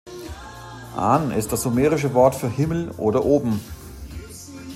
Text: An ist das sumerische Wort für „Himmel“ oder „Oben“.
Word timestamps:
An 0.95 1.29
ist 1.31 1.51
das 1.53 1.61
sumerische 1.61 2.15
Wort 2.15 2.33
für 2.33 2.47
„Himmel“ 2.49 2.89
oder 2.97 3.23
„Oben“. 3.23 3.61